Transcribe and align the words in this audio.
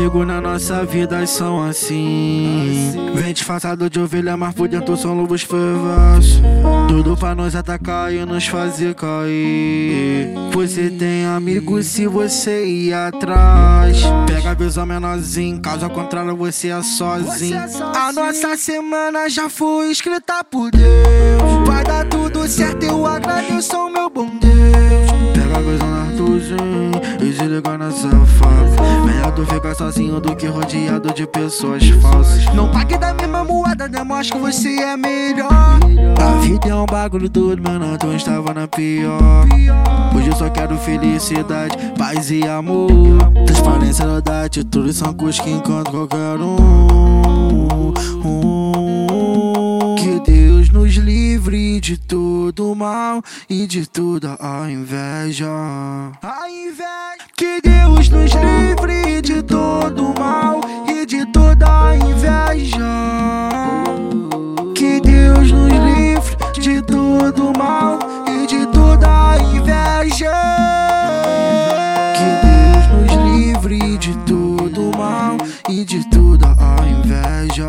amigos 0.00 0.26
na 0.26 0.40
nossa 0.40 0.84
vida 0.84 1.26
são 1.26 1.62
assim. 1.62 2.92
Vem 3.14 3.34
disfarçado 3.34 3.90
de 3.90 4.00
ovelha, 4.00 4.36
mas 4.36 4.54
por 4.54 4.66
dentro 4.66 4.96
são 4.96 5.14
lobos 5.14 5.42
ferozes. 5.42 6.40
Tudo 6.88 7.16
pra 7.16 7.34
nós 7.34 7.54
atacar 7.54 8.12
e 8.12 8.24
nos 8.24 8.46
fazer 8.46 8.94
cair. 8.94 10.32
Você 10.52 10.88
tem 10.90 11.26
amigos 11.26 11.86
se 11.86 12.06
você 12.06 12.64
ir 12.66 12.94
atrás. 12.94 14.02
Pega 14.26 14.50
a 14.50 14.54
visão 14.54 14.86
menorzinho, 14.86 15.60
caso 15.60 15.84
ao 15.84 15.90
contrário 15.90 16.34
você 16.36 16.68
é 16.68 16.82
sozinho. 16.82 17.60
A 17.94 18.12
nossa 18.12 18.56
semana 18.56 19.28
já 19.28 19.50
foi 19.50 19.90
escrita 19.90 20.42
por 20.42 20.70
Deus. 20.70 21.66
Vai 21.66 21.84
dar 21.84 22.06
tudo 22.06 22.48
certo, 22.48 22.84
eu 22.84 23.04
agradeço 23.06 23.76
ao 23.76 23.90
meu 23.90 24.08
bom 24.08 24.30
Deus. 24.38 24.52
Pega 25.34 25.58
a 25.58 25.60
visão 25.60 25.94
Arthurzinho 25.94 26.90
e 27.20 27.32
se 27.32 27.44
liga 27.44 27.76
nessa 27.76 28.08
faca. 28.08 28.59
Melhor 29.30 29.46
tu 29.46 29.46
ficar 29.46 29.74
sozinho 29.74 30.20
do 30.20 30.34
que 30.34 30.46
rodeado 30.46 31.12
de 31.14 31.26
pessoas 31.26 31.88
falsas. 32.02 32.44
Não 32.54 32.70
pague 32.70 32.98
da 32.98 33.14
mesma 33.14 33.44
moeda, 33.44 33.88
demonstre 33.88 34.36
que 34.36 34.38
você 34.38 34.80
é 34.80 34.96
melhor. 34.96 35.78
A 36.20 36.40
vida 36.40 36.68
é 36.68 36.74
um 36.74 36.86
bagulho 36.86 37.28
todo, 37.28 37.62
mano, 37.62 37.96
tu 37.96 38.12
estava 38.12 38.52
na 38.52 38.66
pior. 38.66 39.46
Hoje 40.14 40.28
eu 40.28 40.36
só 40.36 40.50
quero 40.50 40.76
felicidade, 40.78 41.76
paz 41.96 42.30
e 42.30 42.46
amor. 42.46 42.90
Transparência, 43.46 44.06
verdade, 44.06 44.64
tudo 44.64 44.92
são 44.92 45.14
coisas 45.14 45.40
que 45.40 45.50
encontro 45.50 46.08
qualquer 46.08 46.40
um. 46.40 46.56
um. 48.24 49.94
Que 49.96 50.20
Deus 50.28 50.70
nos 50.70 50.94
livre 50.94 51.78
de 51.80 51.96
todo 51.96 52.74
mal 52.74 53.22
e 53.48 53.66
de 53.66 53.86
toda 53.86 54.36
a 54.40 54.68
inveja. 54.68 55.46
A 56.20 56.50
inveja. 56.50 56.90
Que 57.36 57.60
Deus 57.62 57.99
inveja. 69.42 70.32
Que 72.16 72.28
Deus 72.46 72.86
nos 72.94 73.12
livre 73.34 73.98
de 73.98 74.16
todo 74.18 74.96
mal 74.96 75.36
e 75.68 75.84
de 75.84 76.08
toda 76.10 76.46
a 76.48 76.86
inveja. 76.86 77.68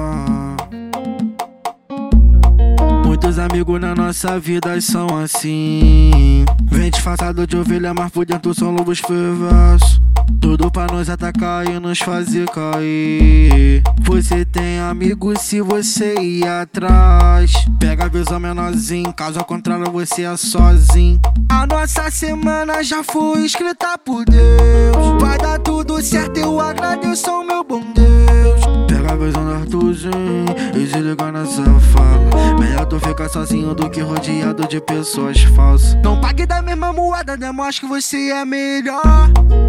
Muitos 3.06 3.38
amigos 3.38 3.80
na 3.80 3.94
nossa 3.94 4.40
vida 4.40 4.80
são 4.82 5.18
assim. 5.18 6.46
Vem 6.64 6.90
disfarçado 6.90 7.46
de 7.46 7.58
ovelha, 7.58 7.94
mas 7.94 8.12
por 8.12 8.26
dentro 8.26 8.54
são 8.54 8.72
lobos 8.72 9.00
ferozes. 9.00 10.02
Tudo 10.40 10.72
pra 10.72 10.88
nos 10.88 11.10
atacar 11.10 11.68
e 11.68 11.80
nos 11.80 12.00
fazer 12.00 12.50
cair. 12.50 13.84
Você 14.22 14.46
tem 14.46 14.80
amigos 14.80 15.42
se 15.42 15.62
você 15.62 16.14
ir 16.14 16.48
atrás. 16.48 17.52
Pega 17.80 18.06
a 18.06 18.08
visão 18.08 18.40
menorzinho, 18.40 19.12
caso 19.12 19.44
contrário 19.44 19.92
você 19.92 20.22
é 20.22 20.38
sozinho. 20.38 21.20
A 21.50 21.66
nossa 21.66 22.12
semana 22.12 22.84
já 22.84 23.04
foi 23.04 23.44
escrita 23.44 23.98
por 23.98 24.24
Deus. 24.26 25.20
Vai 25.20 25.40
dar 25.40 25.58
tudo 25.58 26.00
certo, 26.04 26.38
eu 26.38 26.60
agradeço 26.60 27.32
ao 27.32 27.44
meu 27.44 27.64
bom 27.64 27.82
Deus. 27.96 28.62
Pega 28.88 29.14
a 29.14 29.16
visão 29.16 29.44
do 29.44 29.54
Arthurzinho 29.54 30.46
e 30.76 30.88
se 30.88 31.00
liga 31.00 31.32
nessa 31.32 31.64
fala. 31.64 32.60
Melhor 32.60 32.86
tu 32.86 33.00
ficar 33.00 33.28
sozinho 33.28 33.74
do 33.74 33.90
que 33.90 34.02
rodeado 34.02 34.68
de 34.68 34.80
pessoas 34.82 35.42
falsas. 35.42 35.98
Não 36.04 36.22
pague 36.22 36.46
da 36.46 36.62
mesma 36.62 36.94
moeda, 36.94 37.36
demonstre 37.36 37.88
que 37.88 37.88
você 37.88 38.30
é 38.30 38.46
melhor. 38.46 39.02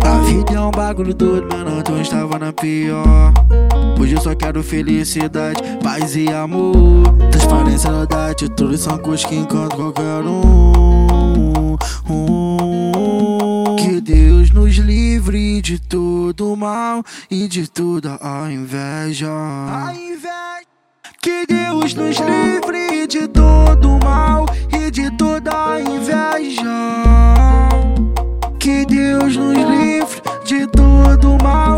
A 0.05 0.19
vida 0.27 0.53
é 0.53 0.61
um 0.61 0.71
bagulho 0.71 1.15
todo, 1.15 1.49
mano, 1.49 1.83
tu 1.83 1.97
estava 1.97 2.39
na 2.39 2.53
pior. 2.53 3.33
Hoje 4.01 4.15
eu 4.15 4.21
só 4.21 4.35
quero 4.35 4.63
felicidade, 4.63 5.61
paz 5.83 6.17
e 6.17 6.29
amor. 6.29 7.03
Transparência 7.31 8.07
da 8.07 8.31
atitude 8.31 8.79
são 8.79 8.99
coisas 8.99 9.25
que 9.25 9.35
encontro 9.35 9.77
qualquer 9.77 10.25
um. 10.25 11.77
Que 13.77 14.01
Deus 14.01 14.51
nos 14.51 14.75
livre 14.77 15.61
de 15.61 15.79
todo 15.79 16.57
mal 16.57 17.03
e 17.31 17.47
de 17.49 17.69
toda 17.69 18.19
inveja. 18.51 19.29
A 19.29 19.95
inveja. 19.95 20.33
Que 21.21 21.47
Deus 21.47 21.95
nos 21.95 22.17
livre 22.19 23.07
de 23.07 23.29
todo 23.29 23.99
mal 24.03 24.45
e 24.73 24.91
de 24.91 25.11
toda 25.17 25.75
a 25.75 25.81
inveja. 25.81 26.69
Que 28.59 28.85
Deus 28.85 29.37
nos 29.37 29.57
livre 29.57 30.23
de 30.45 30.67
todo 30.67 31.39
mal. 31.43 31.72